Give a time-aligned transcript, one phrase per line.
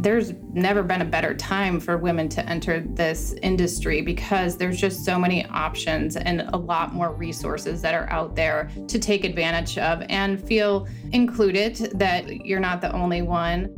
[0.00, 5.04] there's never been a better time for women to enter this industry because there's just
[5.04, 9.76] so many options and a lot more resources that are out there to take advantage
[9.78, 13.74] of and feel included that you're not the only one.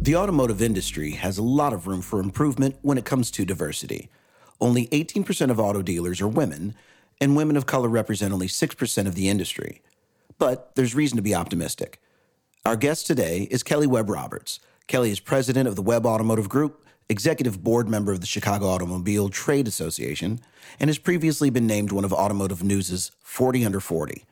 [0.00, 4.10] The automotive industry has a lot of room for improvement when it comes to diversity.
[4.60, 6.74] Only 18% of auto dealers are women,
[7.20, 9.82] and women of color represent only 6% of the industry.
[10.42, 12.00] But there's reason to be optimistic.
[12.66, 14.58] Our guest today is Kelly Webb Roberts.
[14.88, 19.28] Kelly is president of the Webb Automotive Group, executive board member of the Chicago Automobile
[19.28, 20.40] Trade Association,
[20.80, 24.24] and has previously been named one of Automotive News's 40 Under 40.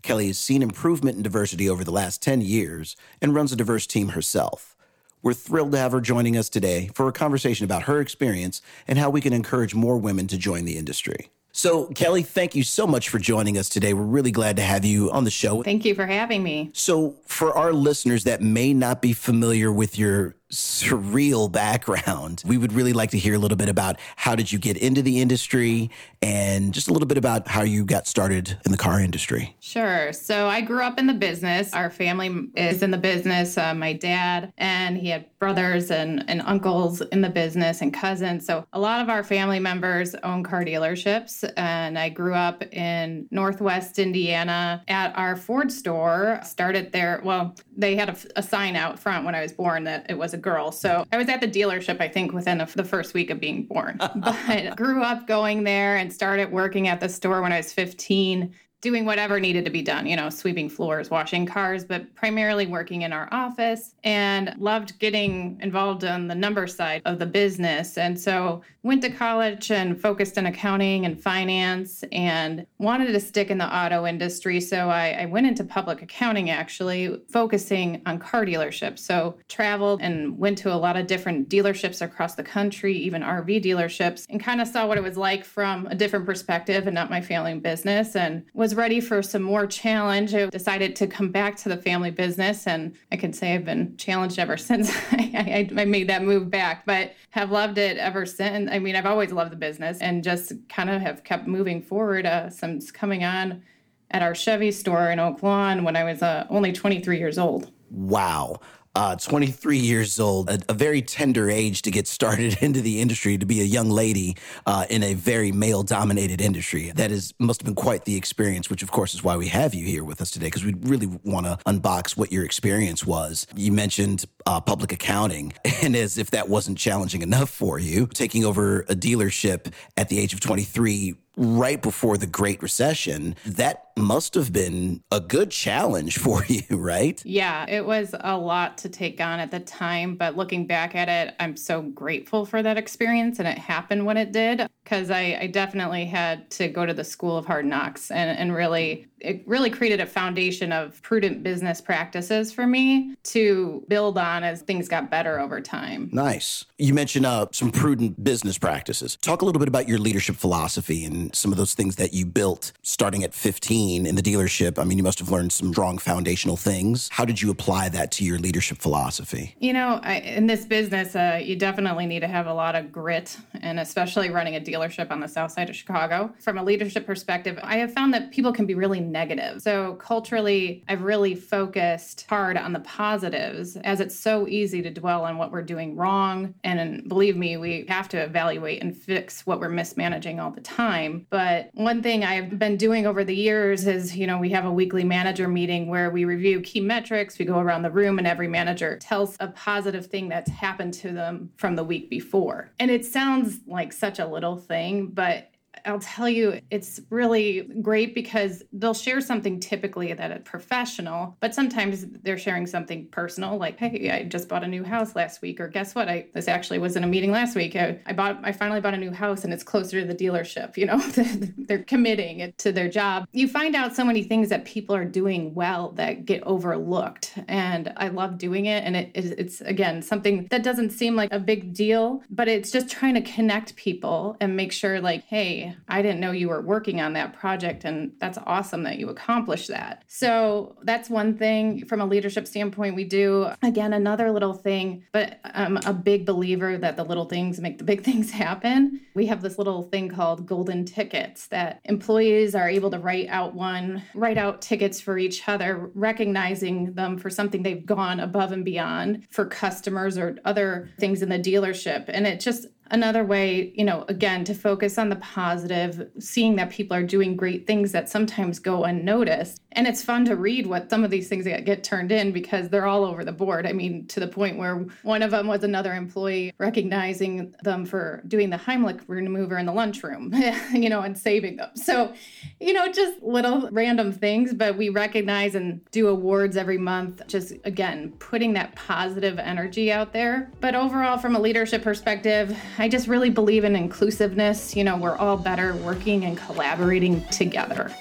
[0.00, 3.86] Kelly has seen improvement in diversity over the last 10 years and runs a diverse
[3.86, 4.74] team herself.
[5.20, 8.98] We're thrilled to have her joining us today for a conversation about her experience and
[8.98, 11.30] how we can encourage more women to join the industry.
[11.52, 13.92] So, Kelly, thank you so much for joining us today.
[13.92, 15.62] We're really glad to have you on the show.
[15.62, 16.70] Thank you for having me.
[16.74, 22.42] So, for our listeners that may not be familiar with your surreal background.
[22.46, 25.02] We would really like to hear a little bit about how did you get into
[25.02, 25.90] the industry
[26.22, 29.56] and just a little bit about how you got started in the car industry.
[29.60, 30.12] Sure.
[30.12, 31.72] So I grew up in the business.
[31.72, 33.56] Our family is in the business.
[33.56, 38.44] Uh, my dad and he had brothers and, and uncles in the business and cousins.
[38.44, 41.50] So a lot of our family members own car dealerships.
[41.56, 46.40] And I grew up in Northwest Indiana at our Ford store.
[46.42, 47.20] Started there.
[47.24, 50.34] Well, they had a, a sign out front when I was born that it was
[50.34, 50.72] a girl.
[50.72, 53.64] So I was at the dealership, I think, within the, the first week of being
[53.64, 53.98] born.
[54.16, 58.54] but grew up going there and started working at the store when I was 15
[58.80, 63.02] doing whatever needed to be done, you know, sweeping floors, washing cars, but primarily working
[63.02, 67.98] in our office and loved getting involved on the number side of the business.
[67.98, 73.50] And so went to college and focused in accounting and finance and wanted to stick
[73.50, 74.60] in the auto industry.
[74.60, 79.00] So I, I went into public accounting actually, focusing on car dealerships.
[79.00, 83.62] So traveled and went to a lot of different dealerships across the country, even RV
[83.62, 87.10] dealerships, and kind of saw what it was like from a different perspective and not
[87.10, 90.32] my family business and was was ready for some more challenge.
[90.32, 93.96] I decided to come back to the family business, and I can say I've been
[93.96, 98.24] challenged ever since I, I, I made that move back, but have loved it ever
[98.24, 98.70] since.
[98.70, 102.26] I mean, I've always loved the business and just kind of have kept moving forward
[102.26, 103.64] uh, since coming on
[104.12, 107.72] at our Chevy store in Oak Lawn when I was uh, only 23 years old.
[107.90, 108.60] Wow
[108.94, 113.38] uh, 23 years old, a, a, very tender age to get started into the industry,
[113.38, 114.36] to be a young lady
[114.66, 116.90] uh, in a very male dominated industry.
[116.94, 119.74] That is must have been quite the experience, which of course is why we have
[119.74, 123.46] you here with us today, because we really want to unbox what your experience was.
[123.54, 125.52] You mentioned uh, public accounting,
[125.82, 130.18] and as if that wasn't challenging enough for you, taking over a dealership at the
[130.18, 136.18] age of 23 right before the Great Recession, that must have been a good challenge
[136.18, 137.22] for you, right?
[137.24, 140.16] Yeah, it was a lot to take on at the time.
[140.16, 144.16] But looking back at it, I'm so grateful for that experience and it happened when
[144.16, 148.10] it did because I, I, definitely had to go to the school of hard knocks
[148.10, 153.84] and, and really it really created a foundation of prudent business practices for me to
[153.88, 156.08] build on as things got better over time.
[156.12, 156.64] Nice.
[156.78, 159.16] You mentioned uh, some prudent business practices.
[159.16, 162.24] Talk a little bit about your leadership philosophy and some of those things that you
[162.26, 164.78] built starting at 15 in the dealership.
[164.78, 167.08] I mean, you must have learned some strong foundational things.
[167.12, 169.54] How did you apply that to your leadership philosophy?
[169.58, 172.90] You know, I, in this business, uh, you definitely need to have a lot of
[172.92, 176.32] grit, and especially running a dealership on the south side of Chicago.
[176.40, 179.62] From a leadership perspective, I have found that people can be really negative.
[179.62, 185.24] So culturally, I've really focused hard on the positives as it's so easy to dwell
[185.24, 186.54] on what we're doing wrong.
[186.64, 191.26] And believe me, we have to evaluate and fix what we're mismanaging all the time.
[191.30, 194.72] But one thing I've been doing over the years is, you know, we have a
[194.72, 197.38] weekly manager meeting where we review key metrics.
[197.38, 201.12] We go around the room and every manager tells a positive thing that's happened to
[201.12, 202.70] them from the week before.
[202.78, 205.50] And it sounds like such a little thing, but
[205.84, 211.54] I'll tell you, it's really great because they'll share something typically that a professional, but
[211.54, 215.60] sometimes they're sharing something personal, like, "Hey, I just bought a new house last week,"
[215.60, 216.08] or "Guess what?
[216.08, 217.76] I this actually was in a meeting last week.
[217.76, 220.76] I, I bought, I finally bought a new house, and it's closer to the dealership."
[220.76, 220.98] You know,
[221.68, 223.26] they're committing it to their job.
[223.32, 227.92] You find out so many things that people are doing well that get overlooked, and
[227.96, 228.84] I love doing it.
[228.84, 232.88] And it, it's again something that doesn't seem like a big deal, but it's just
[232.88, 237.00] trying to connect people and make sure, like, hey I didn't know you were working
[237.00, 240.04] on that project, and that's awesome that you accomplished that.
[240.06, 243.48] So that's one thing from a leadership standpoint we do.
[243.62, 247.84] Again, another little thing, but I'm a big believer that the little things make the
[247.84, 249.00] big things happen.
[249.14, 253.54] We have this little thing called golden tickets that employees are able to write out
[253.54, 258.64] one, write out tickets for each other, recognizing them for something they've gone above and
[258.64, 262.04] beyond for customers or other things in the dealership.
[262.08, 266.70] And it just another way, you know, again, to focus on the positive, seeing that
[266.70, 269.60] people are doing great things that sometimes go unnoticed.
[269.72, 272.68] And it's fun to read what some of these things that get turned in because
[272.68, 273.66] they're all over the board.
[273.66, 278.22] I mean, to the point where one of them was another employee recognizing them for
[278.26, 280.32] doing the Heimlich maneuver in the lunchroom,
[280.72, 281.70] you know, and saving them.
[281.76, 282.12] So,
[282.58, 287.52] you know, just little random things, but we recognize and do awards every month, just
[287.64, 290.50] again, putting that positive energy out there.
[290.60, 292.50] But overall, from a leadership perspective,
[292.80, 294.74] I just really believe in inclusiveness.
[294.74, 297.94] You know, we're all better working and collaborating together.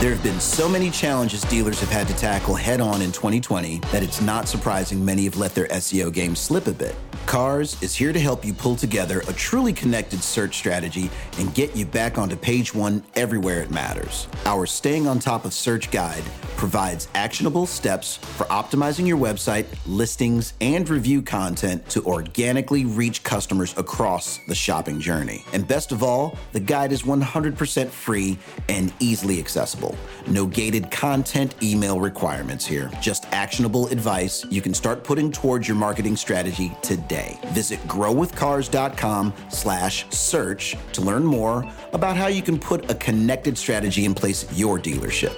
[0.00, 3.80] There have been so many challenges dealers have had to tackle head on in 2020
[3.92, 6.96] that it's not surprising many have let their SEO game slip a bit.
[7.26, 11.76] Cars is here to help you pull together a truly connected search strategy and get
[11.76, 14.26] you back onto page one everywhere it matters.
[14.46, 16.24] Our Staying on Top of Search guide
[16.60, 23.72] provides actionable steps for optimizing your website, listings, and review content to organically reach customers
[23.78, 25.42] across the shopping journey.
[25.54, 29.96] And best of all, the guide is 100% free and easily accessible.
[30.26, 35.78] No gated content email requirements here, just actionable advice you can start putting towards your
[35.78, 37.38] marketing strategy today.
[37.54, 41.64] Visit growwithcars.com slash search to learn more
[41.94, 45.34] about how you can put a connected strategy in place your dealership.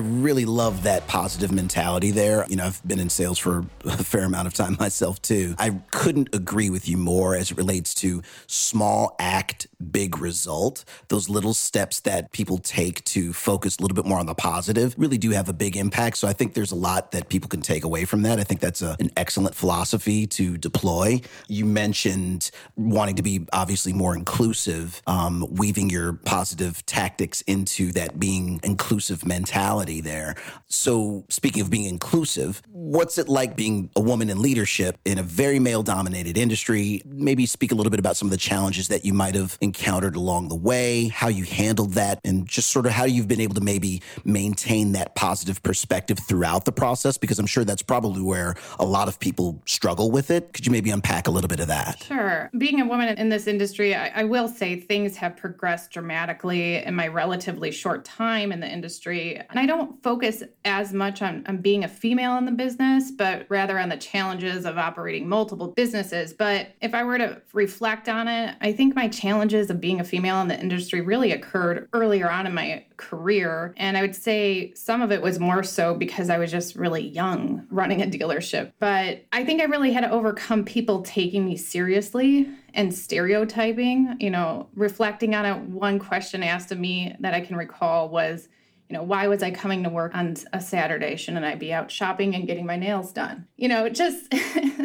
[0.00, 2.46] Really love that positive mentality there.
[2.48, 5.54] You know, I've been in sales for a fair amount of time myself too.
[5.58, 10.84] I couldn't agree with you more as it relates to small act, big result.
[11.08, 14.94] Those little steps that people take to focus a little bit more on the positive
[14.96, 16.16] really do have a big impact.
[16.16, 18.38] So I think there's a lot that people can take away from that.
[18.38, 21.20] I think that's a, an excellent philosophy to deploy.
[21.48, 28.18] You mentioned wanting to be obviously more inclusive, um, weaving your positive tactics into that
[28.18, 30.36] being inclusive mentality there.
[30.68, 35.22] So, speaking of being inclusive, what's it like being a woman in leadership in a
[35.24, 37.02] very male dominated industry?
[37.04, 40.14] Maybe speak a little bit about some of the challenges that you might have encountered
[40.14, 43.56] along the way, how you handled that, and just sort of how you've been able
[43.56, 48.54] to maybe maintain that positive perspective throughout the process, because I'm sure that's probably where
[48.78, 50.52] a lot of people struggle with it.
[50.52, 52.02] Could you maybe unpack a little bit of that?
[52.02, 52.50] Sure.
[52.58, 56.94] Being a woman in this industry, I, I will say things have progressed dramatically in
[56.94, 59.36] my relatively short time in the industry.
[59.36, 63.46] And I don't focus as much on, on being a female in the business, but
[63.48, 66.32] rather on the challenges of operating multiple businesses.
[66.32, 70.04] But if I were to reflect on it, I think my challenges of being a
[70.04, 73.72] female in the industry really occurred earlier on in my career.
[73.76, 77.06] And I would say some of it was more so because I was just really
[77.06, 78.72] young running a dealership.
[78.80, 84.16] But I think I really had to overcome people taking me seriously and stereotyping.
[84.18, 88.48] You know, reflecting on it, one question asked of me that I can recall was,
[88.90, 91.14] you know, why was I coming to work on a Saturday?
[91.14, 93.46] Shouldn't I be out shopping and getting my nails done?
[93.56, 94.34] You know, just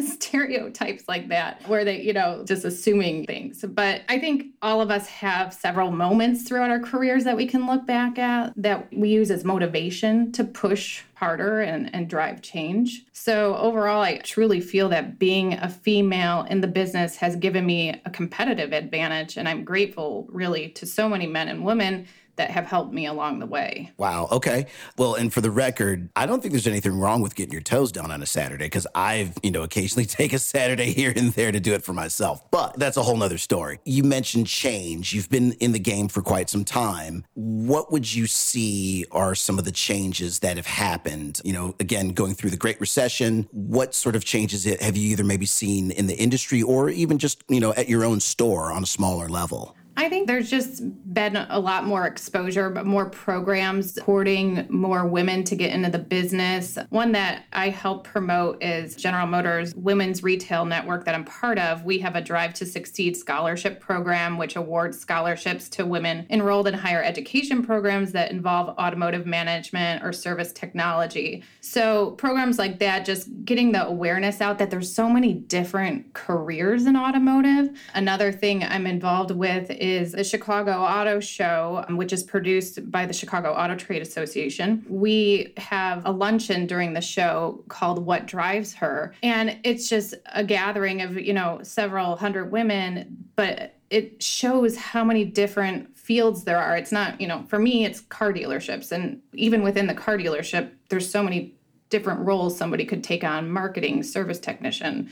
[0.00, 3.64] stereotypes like that, where they, you know, just assuming things.
[3.66, 7.66] But I think all of us have several moments throughout our careers that we can
[7.66, 13.06] look back at that we use as motivation to push harder and, and drive change.
[13.12, 18.00] So overall, I truly feel that being a female in the business has given me
[18.04, 19.36] a competitive advantage.
[19.36, 23.38] And I'm grateful really to so many men and women that have helped me along
[23.38, 23.92] the way.
[23.96, 24.28] Wow.
[24.30, 24.66] Okay.
[24.96, 27.92] Well, and for the record, I don't think there's anything wrong with getting your toes
[27.92, 31.52] done on a Saturday because I've, you know, occasionally take a Saturday here and there
[31.52, 32.48] to do it for myself.
[32.50, 33.80] But that's a whole nother story.
[33.84, 35.12] You mentioned change.
[35.12, 37.24] You've been in the game for quite some time.
[37.34, 41.40] What would you see are some of the changes that have happened?
[41.44, 45.24] You know, again, going through the Great Recession, what sort of changes have you either
[45.24, 48.82] maybe seen in the industry or even just, you know, at your own store on
[48.82, 49.76] a smaller level?
[49.98, 50.82] I think there's just
[51.14, 55.98] been a lot more exposure, but more programs supporting more women to get into the
[55.98, 56.76] business.
[56.90, 61.84] One that I help promote is General Motors Women's Retail Network that I'm part of.
[61.84, 66.74] We have a Drive to Succeed scholarship program, which awards scholarships to women enrolled in
[66.74, 71.42] higher education programs that involve automotive management or service technology.
[71.62, 76.84] So, programs like that, just getting the awareness out that there's so many different careers
[76.84, 77.70] in automotive.
[77.94, 83.06] Another thing I'm involved with is the Chicago Auto Show, um, which is produced by
[83.06, 84.84] the Chicago Auto Trade Association.
[84.88, 89.14] We have a luncheon during the show called What Drives Her.
[89.22, 95.04] And it's just a gathering of, you know, several hundred women, but it shows how
[95.04, 96.76] many different fields there are.
[96.76, 98.92] It's not, you know, for me, it's car dealerships.
[98.92, 101.54] And even within the car dealership, there's so many
[101.88, 105.08] different roles somebody could take on marketing, service technician,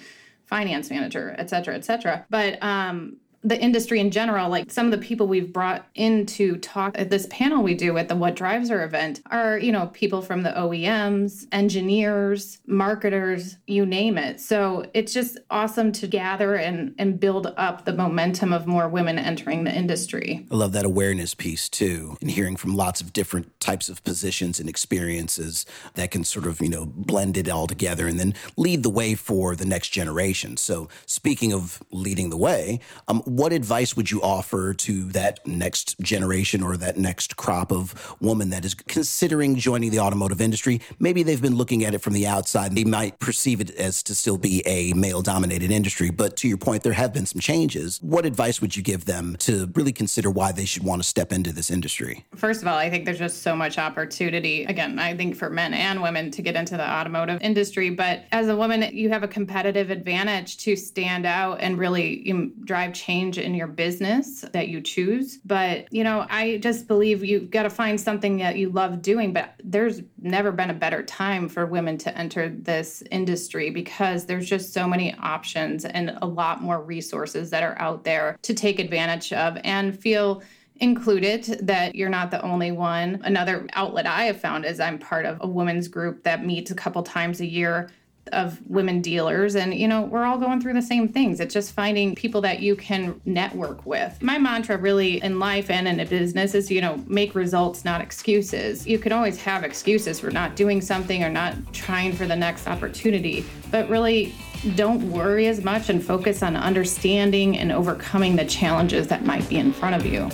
[0.47, 2.27] finance manager, et cetera, et cetera.
[2.31, 6.57] But um, the industry in general, like some of the people we've brought in to
[6.57, 9.89] talk at this panel we do at the What Drives Her event are, you know,
[9.89, 14.41] people from the OEMs, engineers, marketers, you name it.
[14.41, 19.19] So it's just awesome to gather and, and build up the momentum of more women
[19.19, 20.47] entering the industry.
[20.51, 24.59] I love that awareness piece too, and hearing from lots of different types of positions
[24.59, 28.83] and experiences that can sort of, you know, blend it all together and then lead
[28.83, 30.57] the way for the next generation.
[30.57, 35.99] So speaking of leading the way, um, what advice would you offer to that next
[35.99, 40.81] generation or that next crop of woman that is considering joining the automotive industry?
[41.01, 42.69] Maybe they've been looking at it from the outside.
[42.69, 46.11] And they might perceive it as to still be a male dominated industry.
[46.11, 47.99] But to your point, there have been some changes.
[48.03, 51.33] What advice would you give them to really consider why they should want to step
[51.33, 52.25] into this industry?
[52.37, 54.65] First of all, I think there's just so much opportunity.
[54.65, 57.91] Again, I think for men and women to get into the automotive industry.
[57.91, 62.33] But as a woman, you have a competitive advantage to stand out and really
[62.65, 65.39] drive change change in your business that you choose.
[65.45, 69.33] But, you know, I just believe you've got to find something that you love doing.
[69.33, 74.49] But there's never been a better time for women to enter this industry because there's
[74.49, 78.79] just so many options and a lot more resources that are out there to take
[78.79, 80.43] advantage of and feel
[80.81, 83.21] included that you're not the only one.
[83.25, 86.75] Another outlet I have found is I'm part of a women's group that meets a
[86.75, 87.91] couple times a year
[88.33, 91.41] of women dealers and you know we're all going through the same things.
[91.41, 94.21] It's just finding people that you can network with.
[94.23, 98.01] My mantra really in life and in a business is you know make results not
[98.01, 98.87] excuses.
[98.87, 102.67] You can always have excuses for not doing something or not trying for the next
[102.67, 104.35] opportunity but really
[104.77, 109.59] don't worry as much and focus on understanding and overcoming the challenges that might be
[109.59, 110.29] in front of you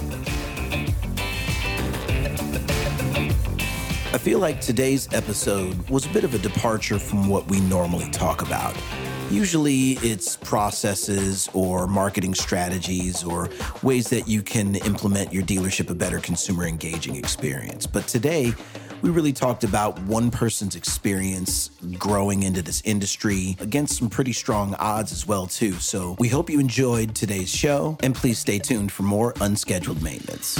[4.12, 8.11] I feel like today's episode was a bit of a departure from what we normally
[8.11, 8.76] talk about.
[9.31, 13.50] Usually it's processes or marketing strategies or
[13.85, 17.87] ways that you can implement your dealership a better consumer engaging experience.
[17.87, 18.52] But today,
[19.00, 24.75] we really talked about one person's experience growing into this industry against some pretty strong
[24.81, 25.75] odds as well too.
[25.75, 30.59] So we hope you enjoyed today's show and please stay tuned for more unscheduled maintenance.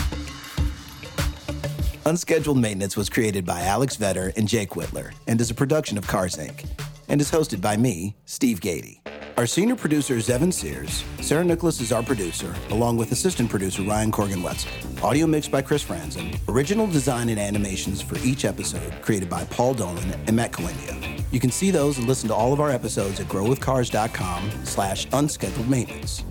[2.10, 6.08] Unscheduled Maintenance was created by Alex Vetter and Jake Whitler and is a production of
[6.08, 6.66] Cars Inc.
[7.08, 8.98] and is hosted by me, Steve Gady.
[9.36, 11.04] Our senior producer is Evan Sears.
[11.20, 14.72] Sarah Nicholas is our producer, along with assistant producer Ryan Corgan Wetzel.
[15.04, 16.36] Audio mixed by Chris Franzen.
[16.48, 21.22] Original design and animations for each episode created by Paul Dolan and Matt Coindia.
[21.30, 25.70] You can see those and listen to all of our episodes at growwithcars.com slash unscheduled
[25.70, 26.24] maintenance.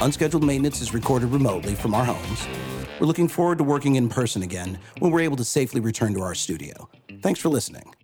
[0.00, 2.46] Unscheduled maintenance is recorded remotely from our homes
[3.00, 6.20] we're looking forward to working in person again when we're able to safely return to
[6.20, 6.88] our studio.
[7.22, 7.94] Thanks for listening.